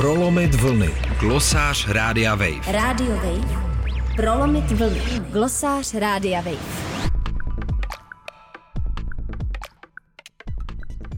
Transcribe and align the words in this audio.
Prolomit 0.00 0.54
vlny. 0.54 0.90
Glosář 1.20 1.88
Rádia 1.88 2.34
Wave. 2.34 2.72
Radio 2.72 3.16
Wave. 3.16 3.62
Prolomit 4.16 4.70
vlny. 4.70 5.00
Glosář 5.30 5.94
Rádia 5.94 6.40
Wave. 6.40 6.56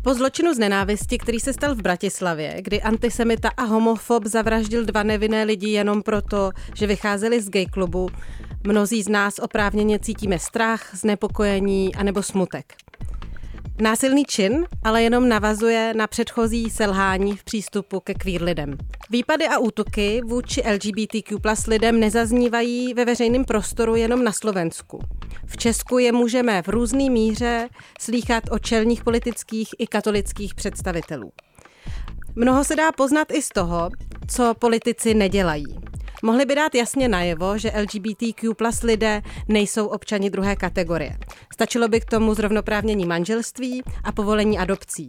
Po 0.03 0.15
zločinu 0.15 0.55
z 0.55 0.59
nenávisti, 0.59 1.19
který 1.19 1.41
se 1.41 1.53
stal 1.53 1.75
v 1.75 1.83
Bratislavě, 1.83 2.57
kdy 2.63 2.83
antisemita 2.83 3.51
a 3.57 3.63
homofob 3.63 4.27
zavraždil 4.27 4.85
dva 4.85 5.03
nevinné 5.03 5.45
lidi 5.45 5.69
jenom 5.69 6.03
proto, 6.03 6.51
že 6.75 6.87
vycházeli 6.87 7.41
z 7.41 7.49
gay 7.49 7.67
klubu, 7.67 8.09
mnozí 8.67 9.03
z 9.03 9.09
nás 9.09 9.39
oprávněně 9.39 9.99
cítíme 9.99 10.39
strach, 10.39 10.95
znepokojení 10.95 11.95
anebo 11.95 12.23
smutek. 12.23 12.75
Násilný 13.81 14.25
čin 14.25 14.67
ale 14.85 15.03
jenom 15.03 15.29
navazuje 15.29 15.95
na 15.97 16.07
předchozí 16.07 16.71
selhání 16.71 17.37
v 17.37 17.45
přístupu 17.45 18.01
ke 18.01 18.15
queer 18.15 18.43
lidem. 18.43 18.79
Výpady 19.11 19.47
a 19.49 19.59
útoky 19.59 20.21
vůči 20.25 20.63
LGBTQ 20.73 21.39
plus 21.39 21.67
lidem 21.67 22.01
nezaznívají 22.01 22.95
ve 22.95 23.05
veřejném 23.05 23.45
prostoru 23.45 23.97
jenom 23.97 24.25
na 24.25 24.33
Slovensku. 24.33 25.01
V 25.47 25.57
Česku 25.57 25.99
je 25.99 26.13
můžeme 26.13 26.63
v 26.63 26.69
různé 26.69 27.11
míře 27.11 27.69
slýchat 28.01 28.45
o 28.51 28.59
čelních 28.59 29.05
politických 29.05 29.69
i 29.79 29.87
katolických 29.87 30.55
představitelů. 30.55 31.33
Mnoho 32.35 32.65
se 32.65 32.77
dá 32.77 32.93
poznat 32.93 33.33
i 33.33 33.43
z 33.43 33.49
toho, 33.49 33.91
co 34.29 34.55
politici 34.59 35.15
nedělají. 35.15 35.77
Mohli 36.25 36.45
by 36.45 36.55
dát 36.55 36.75
jasně 36.75 37.09
najevo, 37.09 37.59
že 37.59 37.73
LGBTQ 37.81 38.55
plus 38.55 38.83
lidé 38.83 39.23
nejsou 39.49 39.87
občani 39.87 40.31
druhé 40.31 40.57
kategorie. 40.57 41.17
Stačilo 41.53 41.89
by 41.89 42.01
k 42.01 42.05
tomu 42.05 42.35
zrovnoprávnění 42.35 43.07
manželství 43.07 43.83
a 44.05 44.13
povolení 44.13 44.59
adopcí. 44.59 45.09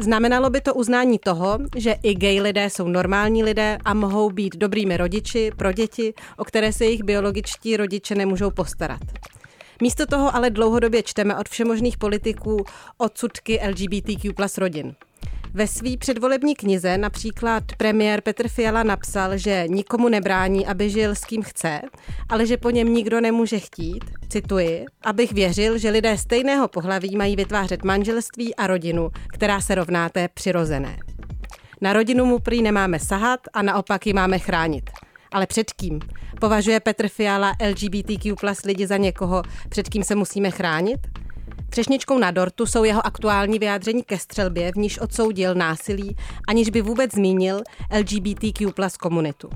Znamenalo 0.00 0.50
by 0.50 0.60
to 0.60 0.74
uznání 0.74 1.18
toho, 1.18 1.58
že 1.76 1.94
i 2.02 2.14
gay 2.14 2.40
lidé 2.40 2.70
jsou 2.70 2.88
normální 2.88 3.44
lidé 3.44 3.78
a 3.84 3.94
mohou 3.94 4.30
být 4.30 4.56
dobrými 4.56 4.96
rodiči 4.96 5.50
pro 5.56 5.72
děti, 5.72 6.14
o 6.36 6.44
které 6.44 6.72
se 6.72 6.84
jejich 6.84 7.02
biologičtí 7.02 7.76
rodiče 7.76 8.14
nemůžou 8.14 8.50
postarat. 8.50 9.00
Místo 9.82 10.06
toho 10.06 10.36
ale 10.36 10.50
dlouhodobě 10.50 11.02
čteme 11.02 11.36
od 11.36 11.48
všemožných 11.48 11.98
politiků 11.98 12.64
odsudky 12.98 13.60
LGBTQ 13.68 14.32
plus 14.32 14.58
rodin. 14.58 14.94
Ve 15.56 15.66
své 15.66 15.96
předvolební 15.96 16.54
knize 16.54 16.98
například 16.98 17.64
premiér 17.78 18.20
Petr 18.20 18.48
Fiala 18.48 18.82
napsal, 18.82 19.38
že 19.38 19.64
nikomu 19.68 20.08
nebrání, 20.08 20.66
aby 20.66 20.90
žil 20.90 21.14
s 21.14 21.20
kým 21.20 21.42
chce, 21.42 21.80
ale 22.28 22.46
že 22.46 22.56
po 22.56 22.70
něm 22.70 22.94
nikdo 22.94 23.20
nemůže 23.20 23.58
chtít, 23.58 24.04
cituji, 24.28 24.84
abych 25.02 25.32
věřil, 25.32 25.78
že 25.78 25.90
lidé 25.90 26.18
stejného 26.18 26.68
pohlaví 26.68 27.16
mají 27.16 27.36
vytvářet 27.36 27.84
manželství 27.84 28.54
a 28.54 28.66
rodinu, 28.66 29.10
která 29.28 29.60
se 29.60 29.74
rovná 29.74 30.08
té 30.08 30.28
přirozené. 30.28 30.96
Na 31.80 31.92
rodinu 31.92 32.24
mu 32.24 32.38
prý 32.38 32.62
nemáme 32.62 32.98
sahat 32.98 33.40
a 33.52 33.62
naopak 33.62 34.06
ji 34.06 34.12
máme 34.12 34.38
chránit. 34.38 34.90
Ale 35.32 35.46
před 35.46 35.72
kým? 35.72 36.00
Považuje 36.40 36.80
Petr 36.80 37.08
Fiala 37.08 37.52
LGBTQ 37.68 38.34
plus 38.40 38.62
lidi 38.64 38.86
za 38.86 38.96
někoho, 38.96 39.42
před 39.68 39.88
kým 39.88 40.04
se 40.04 40.14
musíme 40.14 40.50
chránit? 40.50 41.00
Třešničkou 41.74 42.18
na 42.18 42.30
dortu 42.30 42.66
jsou 42.66 42.84
jeho 42.84 43.06
aktuální 43.06 43.58
vyjádření 43.58 44.02
ke 44.02 44.18
střelbě, 44.18 44.72
v 44.72 44.76
níž 44.76 44.98
odsoudil 44.98 45.54
násilí, 45.54 46.16
aniž 46.48 46.70
by 46.70 46.82
vůbec 46.82 47.14
zmínil 47.14 47.62
LGBTQ 47.98 48.72
plus 48.72 48.96
komunitu. 48.96 49.50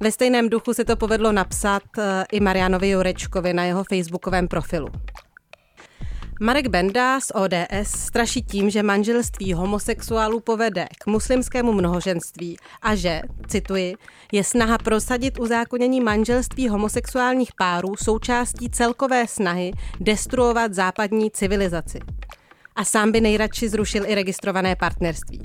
Ve 0.00 0.12
stejném 0.12 0.48
duchu 0.48 0.74
se 0.74 0.84
to 0.84 0.96
povedlo 0.96 1.32
napsat 1.32 1.82
eh, 1.98 2.24
i 2.32 2.40
Marianovi 2.40 2.88
Jurečkovi 2.88 3.54
na 3.54 3.64
jeho 3.64 3.84
facebookovém 3.84 4.48
profilu. 4.48 4.88
Marek 6.40 6.68
Benda 6.68 7.20
z 7.20 7.32
ODS 7.34 7.90
straší 7.90 8.42
tím, 8.42 8.70
že 8.70 8.82
manželství 8.82 9.52
homosexuálů 9.52 10.40
povede 10.40 10.86
k 11.00 11.06
muslimskému 11.06 11.72
mnohoženství 11.72 12.56
a 12.82 12.94
že, 12.94 13.22
cituji, 13.46 13.94
je 14.32 14.44
snaha 14.44 14.78
prosadit 14.78 15.40
uzákonění 15.40 16.00
manželství 16.00 16.68
homosexuálních 16.68 17.52
párů 17.52 17.96
součástí 17.96 18.70
celkové 18.70 19.26
snahy 19.26 19.72
destruovat 20.00 20.74
západní 20.74 21.30
civilizaci. 21.30 21.98
A 22.76 22.84
sám 22.84 23.12
by 23.12 23.20
nejradši 23.20 23.68
zrušil 23.68 24.06
i 24.06 24.14
registrované 24.14 24.76
partnerství. 24.76 25.42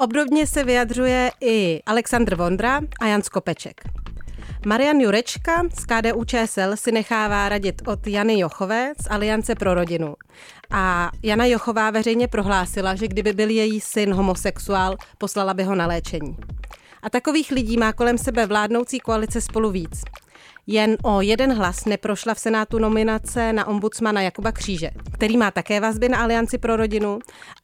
Obdobně 0.00 0.46
se 0.46 0.64
vyjadřuje 0.64 1.30
i 1.40 1.82
Aleksandr 1.86 2.34
Vondra 2.34 2.80
a 3.00 3.06
Jan 3.06 3.22
Skopeček. 3.22 4.01
Marian 4.66 5.00
Jurečka 5.00 5.62
z 5.74 5.84
KDU 5.84 6.24
ČSL 6.24 6.76
si 6.76 6.92
nechává 6.92 7.48
radit 7.48 7.82
od 7.86 8.06
Jany 8.06 8.38
Jochové 8.38 8.92
z 9.02 9.10
Aliance 9.10 9.54
pro 9.54 9.74
rodinu. 9.74 10.14
A 10.70 11.10
Jana 11.22 11.44
Jochová 11.44 11.90
veřejně 11.90 12.28
prohlásila, 12.28 12.94
že 12.94 13.08
kdyby 13.08 13.32
byl 13.32 13.50
její 13.50 13.80
syn 13.80 14.14
homosexuál, 14.14 14.96
poslala 15.18 15.54
by 15.54 15.64
ho 15.64 15.74
na 15.74 15.86
léčení. 15.86 16.36
A 17.02 17.10
takových 17.10 17.50
lidí 17.50 17.76
má 17.76 17.92
kolem 17.92 18.18
sebe 18.18 18.46
vládnoucí 18.46 19.00
koalice 19.00 19.40
spolu 19.40 19.70
víc. 19.70 20.02
Jen 20.66 20.96
o 21.02 21.20
jeden 21.20 21.52
hlas 21.52 21.84
neprošla 21.84 22.34
v 22.34 22.38
Senátu 22.38 22.78
nominace 22.78 23.52
na 23.52 23.66
ombudsmana 23.66 24.22
Jakuba 24.22 24.52
Kříže, 24.52 24.90
který 25.12 25.36
má 25.36 25.50
také 25.50 25.80
vazby 25.80 26.08
na 26.08 26.18
Alianci 26.18 26.58
pro 26.58 26.76
rodinu 26.76 27.18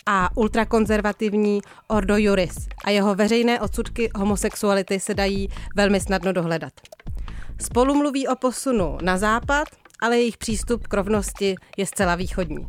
a 0.07 0.37
ultrakonzervativní 0.37 1.61
Ordo 1.89 2.17
Juris 2.17 2.69
a 2.85 2.91
jeho 2.91 3.15
veřejné 3.15 3.61
odsudky 3.61 4.11
homosexuality 4.17 5.01
se 5.01 5.15
dají 5.15 5.49
velmi 5.77 6.01
snadno 6.01 6.33
dohledat. 6.33 6.73
Spolu 7.61 7.95
mluví 7.95 8.29
o 8.29 8.37
posunu 8.37 8.99
na 9.03 9.19
západ, 9.19 9.69
ale 10.01 10.19
jejich 10.19 10.37
přístup 10.37 10.87
k 10.87 10.95
rovnosti 10.95 11.55
je 11.77 11.87
zcela 11.87 12.15
východní. 12.15 12.69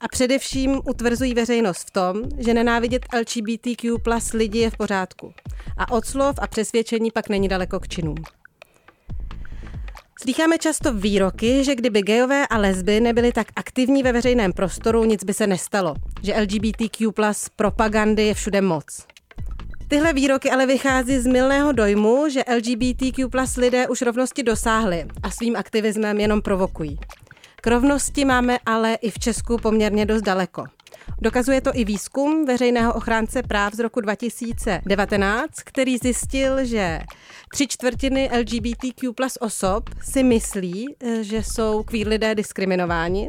A 0.00 0.08
především 0.08 0.80
utvrzují 0.84 1.34
veřejnost 1.34 1.88
v 1.88 1.90
tom, 1.90 2.22
že 2.38 2.54
nenávidět 2.54 3.06
LGBTQ 3.14 3.98
plus 3.98 4.32
lidi 4.32 4.58
je 4.58 4.70
v 4.70 4.76
pořádku. 4.76 5.32
A 5.76 5.92
od 5.92 6.06
slov 6.06 6.36
a 6.42 6.46
přesvědčení 6.46 7.10
pak 7.10 7.28
není 7.28 7.48
daleko 7.48 7.80
k 7.80 7.88
činům. 7.88 8.16
Slycháme 10.22 10.58
často 10.58 10.92
výroky, 10.92 11.64
že 11.64 11.74
kdyby 11.74 12.02
gejové 12.02 12.46
a 12.46 12.58
lesby 12.58 13.00
nebyly 13.00 13.32
tak 13.32 13.46
aktivní 13.56 14.02
ve 14.02 14.12
veřejném 14.12 14.52
prostoru, 14.52 15.04
nic 15.04 15.24
by 15.24 15.34
se 15.34 15.46
nestalo. 15.46 15.94
Že 16.22 16.40
LGBTQ 16.40 17.12
plus 17.12 17.48
propagandy 17.56 18.22
je 18.22 18.34
všude 18.34 18.60
moc. 18.60 19.06
Tyhle 19.88 20.12
výroky 20.12 20.50
ale 20.50 20.66
vychází 20.66 21.18
z 21.18 21.26
milného 21.26 21.72
dojmu, 21.72 22.28
že 22.28 22.42
LGBTQ 22.56 23.28
plus 23.28 23.56
lidé 23.56 23.88
už 23.88 24.02
rovnosti 24.02 24.42
dosáhli 24.42 25.06
a 25.22 25.30
svým 25.30 25.56
aktivismem 25.56 26.20
jenom 26.20 26.42
provokují. 26.42 26.98
K 27.56 27.66
rovnosti 27.66 28.24
máme 28.24 28.58
ale 28.66 28.94
i 28.94 29.10
v 29.10 29.18
Česku 29.18 29.56
poměrně 29.56 30.06
dost 30.06 30.22
daleko. 30.22 30.64
Dokazuje 31.20 31.60
to 31.60 31.70
i 31.74 31.84
výzkum 31.84 32.44
veřejného 32.44 32.94
ochránce 32.94 33.42
práv 33.42 33.74
z 33.74 33.78
roku 33.78 34.00
2019, 34.00 35.52
který 35.64 35.98
zjistil, 35.98 36.64
že 36.64 37.00
tři 37.52 37.66
čtvrtiny 37.66 38.30
LGBTQ 38.38 39.12
plus 39.12 39.36
osob 39.40 39.90
si 40.02 40.22
myslí, 40.22 40.96
eh, 41.00 41.24
že 41.24 41.42
jsou 41.42 41.82
queer 41.82 42.08
lidé 42.08 42.34
diskriminováni. 42.34 43.28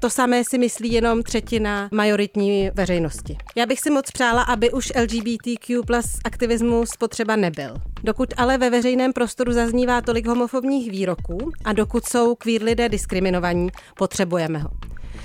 To 0.00 0.10
samé 0.10 0.44
si 0.44 0.58
myslí 0.58 0.92
jenom 0.92 1.22
třetina 1.22 1.88
majoritní 1.92 2.70
veřejnosti. 2.74 3.36
Já 3.56 3.66
bych 3.66 3.80
si 3.80 3.90
moc 3.90 4.10
přála, 4.10 4.42
aby 4.42 4.72
už 4.72 4.92
LGBTQ 4.96 5.82
plus 5.86 6.18
aktivismus 6.24 6.90
potřeba 6.98 7.36
nebyl. 7.36 7.74
Dokud 8.04 8.34
ale 8.36 8.58
ve 8.58 8.70
veřejném 8.70 9.12
prostoru 9.12 9.52
zaznívá 9.52 10.00
tolik 10.00 10.26
homofobních 10.26 10.90
výroků 10.90 11.52
a 11.64 11.72
dokud 11.72 12.04
jsou 12.04 12.34
queer 12.34 12.62
lidé 12.62 12.88
diskriminovaní, 12.88 13.68
potřebujeme 13.96 14.58
ho. 14.58 14.70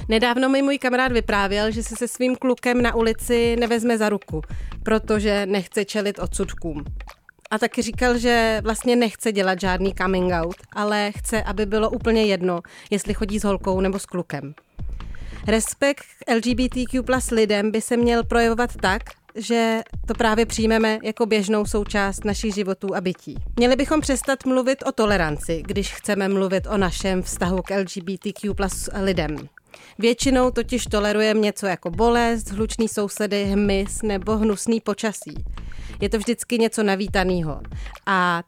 Nedávno 0.09 0.50
mi 0.50 0.62
můj 0.62 0.78
kamarád 0.78 1.12
vyprávěl, 1.12 1.72
že 1.72 1.84
se 1.84 1.96
se 1.96 2.08
svým 2.08 2.36
klukem 2.36 2.81
na 2.81 2.96
ulici 2.96 3.56
nevezme 3.59 3.97
za 3.97 4.09
ruku, 4.09 4.41
protože 4.84 5.46
nechce 5.46 5.86
čelit 5.86 6.19
odsudkům. 6.19 6.86
A 7.52 7.58
taky 7.58 7.81
říkal, 7.81 8.18
že 8.18 8.62
vlastně 8.64 8.96
nechce 8.96 9.31
dělat 9.31 9.62
žádný 9.62 9.94
coming 9.96 10.34
out, 10.34 10.56
ale 10.74 11.12
chce, 11.18 11.44
aby 11.44 11.66
bylo 11.66 11.90
úplně 11.90 12.25
jedno, 12.25 12.62
jestli 12.90 13.14
chodí 13.14 13.40
s 13.40 13.44
holkou 13.44 13.81
nebo 13.81 14.00
s 14.00 14.06
klukem. 14.06 14.53
Respekt 15.47 16.03
k 16.25 16.34
LGBTQ 16.35 17.03
plus 17.03 17.31
lidem 17.31 17.72
by 17.72 17.81
se 17.81 17.97
měl 17.97 18.24
projevovat 18.24 18.75
tak, 18.75 19.02
že 19.35 19.81
to 20.08 20.14
právě 20.14 20.46
přijmeme 20.46 20.99
jako 21.03 21.26
běžnou 21.26 21.66
součást 21.66 22.26
našich 22.26 22.53
životů 22.53 22.96
a 22.96 23.02
bytí. 23.02 23.35
Měli 23.56 23.76
bychom 23.76 24.02
přestat 24.02 24.46
mluvit 24.46 24.84
o 24.88 24.91
toleranci, 24.91 25.64
když 25.66 25.94
chceme 25.94 26.28
mluvit 26.28 26.67
o 26.67 26.78
našem 26.78 27.22
vztahu 27.22 27.61
k 27.61 27.76
LGBTQ 27.78 28.53
plus 28.53 28.90
lidem. 29.02 29.38
Většinou 29.99 30.52
totiž 30.52 30.85
tolerujeme 30.85 31.40
něco 31.40 31.66
jako 31.66 31.90
bolest, 31.90 32.52
hlučný 32.52 32.87
sousedy, 32.87 33.43
hmyz 33.43 34.02
nebo 34.02 34.37
hnusný 34.37 34.81
počasí. 34.81 35.46
Je 36.02 36.09
to 36.09 36.17
vždycky 36.17 36.58
něco 36.58 36.84
navítaného. 36.84 37.61
A 38.05 38.43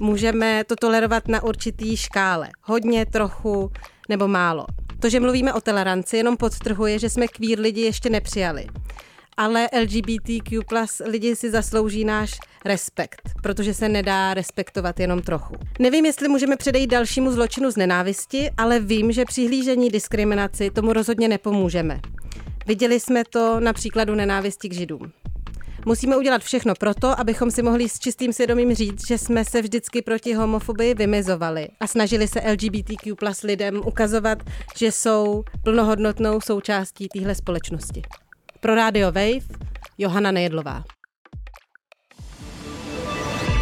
můžeme 0.00 0.64
to 0.64 0.76
tolerovat 0.76 1.28
na 1.28 1.42
určitý 1.42 1.96
škále. 1.96 2.48
Hodně, 2.62 3.06
trochu 3.06 3.72
nebo 4.08 4.28
málo. 4.28 4.66
To, 5.00 5.08
že 5.08 5.20
mluvíme 5.20 5.54
o 5.54 5.60
toleranci, 5.60 6.16
jenom 6.16 6.36
podtrhuje, 6.36 6.98
že 6.98 7.10
jsme 7.10 7.28
queer 7.28 7.60
lidi 7.60 7.80
ještě 7.80 8.10
nepřijali 8.10 8.66
ale 9.38 9.68
LGBTQ 9.82 10.60
plus 10.68 11.02
lidi 11.04 11.36
si 11.36 11.50
zaslouží 11.50 12.04
náš 12.04 12.38
respekt, 12.64 13.22
protože 13.42 13.74
se 13.74 13.88
nedá 13.88 14.34
respektovat 14.34 15.00
jenom 15.00 15.22
trochu. 15.22 15.54
Nevím, 15.78 16.06
jestli 16.06 16.28
můžeme 16.28 16.56
předejít 16.56 16.90
dalšímu 16.90 17.32
zločinu 17.32 17.70
z 17.70 17.76
nenávisti, 17.76 18.50
ale 18.56 18.80
vím, 18.80 19.12
že 19.12 19.24
přihlížení 19.24 19.90
diskriminaci 19.90 20.70
tomu 20.70 20.92
rozhodně 20.92 21.28
nepomůžeme. 21.28 22.00
Viděli 22.66 23.00
jsme 23.00 23.22
to 23.24 23.60
na 23.60 23.72
příkladu 23.72 24.14
nenávisti 24.14 24.68
k 24.68 24.74
židům. 24.74 25.12
Musíme 25.86 26.16
udělat 26.16 26.42
všechno 26.42 26.74
proto, 26.74 27.20
abychom 27.20 27.50
si 27.50 27.62
mohli 27.62 27.88
s 27.88 27.98
čistým 27.98 28.32
svědomím 28.32 28.74
říct, 28.74 29.06
že 29.08 29.18
jsme 29.18 29.44
se 29.44 29.62
vždycky 29.62 30.02
proti 30.02 30.34
homofobii 30.34 30.94
vymezovali 30.94 31.68
a 31.80 31.86
snažili 31.86 32.28
se 32.28 32.40
LGBTQ 32.52 33.14
plus 33.14 33.42
lidem 33.42 33.80
ukazovat, 33.86 34.38
že 34.76 34.92
jsou 34.92 35.44
plnohodnotnou 35.64 36.40
součástí 36.40 37.08
téhle 37.08 37.34
společnosti. 37.34 38.02
Pro 38.60 38.74
Radio 38.74 39.06
Wave 39.12 39.46
Johana 39.98 40.32
Nejedlová. 40.32 40.84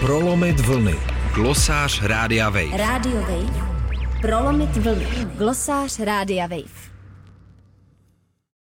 Prolomit 0.01 0.61
vlny. 0.61 0.95
Glosář 1.35 2.03
Rádia 2.03 2.51
Wave. 2.51 2.77
Radio 2.77 3.21
Wave. 3.21 3.77
Prolomit 4.21 4.77
vlny. 4.77 5.07
Glosář 5.37 5.99
Rádia 6.01 6.47
Wave. 6.47 6.96